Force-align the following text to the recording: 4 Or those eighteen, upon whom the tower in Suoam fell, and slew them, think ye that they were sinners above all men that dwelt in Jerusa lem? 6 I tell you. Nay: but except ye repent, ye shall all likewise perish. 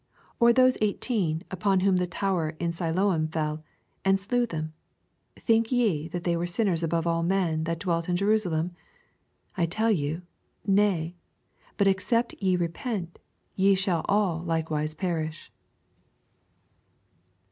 4 0.39 0.47
Or 0.47 0.51
those 0.51 0.79
eighteen, 0.81 1.43
upon 1.51 1.81
whom 1.81 1.97
the 1.97 2.07
tower 2.07 2.55
in 2.59 2.71
Suoam 2.71 3.31
fell, 3.31 3.63
and 4.03 4.19
slew 4.19 4.47
them, 4.47 4.73
think 5.35 5.71
ye 5.71 6.07
that 6.07 6.23
they 6.23 6.35
were 6.35 6.47
sinners 6.47 6.81
above 6.81 7.05
all 7.05 7.21
men 7.21 7.65
that 7.65 7.77
dwelt 7.77 8.09
in 8.09 8.15
Jerusa 8.15 8.49
lem? 8.49 8.69
6 8.69 8.75
I 9.57 9.65
tell 9.67 9.91
you. 9.91 10.23
Nay: 10.65 11.13
but 11.77 11.85
except 11.85 12.33
ye 12.39 12.55
repent, 12.55 13.19
ye 13.55 13.75
shall 13.75 14.03
all 14.09 14.41
likewise 14.41 14.95
perish. 14.95 15.51